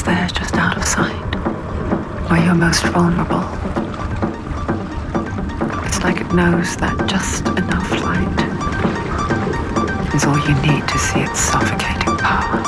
always 0.00 0.18
there, 0.18 0.28
just 0.28 0.54
out 0.56 0.76
of 0.76 0.84
sight, 0.84 1.34
where 2.30 2.44
you're 2.44 2.54
most 2.54 2.84
vulnerable. 2.86 3.44
It's 5.86 6.02
like 6.02 6.20
it 6.20 6.32
knows 6.32 6.76
that 6.76 7.08
just 7.08 7.46
enough 7.46 7.90
light 8.02 8.40
is 10.14 10.24
all 10.24 10.38
you 10.38 10.54
need 10.62 10.86
to 10.88 10.98
see 10.98 11.20
its 11.20 11.40
suffocating 11.40 12.16
power. 12.18 12.60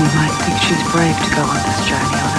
You 0.00 0.06
might 0.16 0.32
think 0.44 0.58
she's 0.58 0.82
brave 0.90 1.16
to 1.22 1.30
go 1.36 1.42
on 1.42 1.62
this 1.66 1.86
journey 1.88 2.31